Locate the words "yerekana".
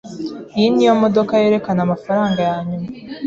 1.43-1.79